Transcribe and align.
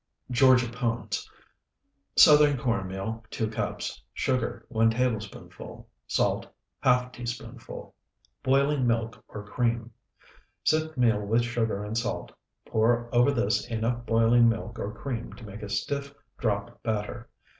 GEORGIA 0.31 0.69
PONES 0.69 1.29
Southern 2.17 2.57
corn 2.57 2.87
meal, 2.87 3.23
2 3.29 3.47
cups. 3.51 4.01
Sugar, 4.15 4.65
1 4.69 4.89
tablespoonful. 4.89 5.87
Salt, 6.07 6.47
½ 6.83 7.13
teaspoonful. 7.13 7.93
Boiling 8.41 8.87
milk 8.87 9.23
or 9.27 9.43
cream. 9.45 9.91
Sift 10.63 10.97
meal 10.97 11.19
with 11.21 11.43
sugar 11.43 11.83
and 11.83 11.95
salt. 11.95 12.31
Pour 12.65 13.13
over 13.13 13.31
this 13.31 13.67
enough 13.69 14.03
boiling 14.07 14.49
milk 14.49 14.79
or 14.79 14.91
cream 14.91 15.33
to 15.33 15.45
make 15.45 15.61
a 15.61 15.69
stiff 15.69 16.15
drop 16.39 16.81
batter. 16.81 17.29